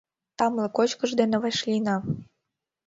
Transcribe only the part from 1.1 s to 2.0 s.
дене вашлийына!